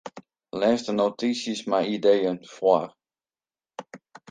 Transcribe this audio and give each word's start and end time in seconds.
Lês 0.59 0.81
de 0.85 0.91
notysjes 0.99 1.61
mei 1.69 1.87
ideeën 1.97 2.37
foar. 2.53 2.87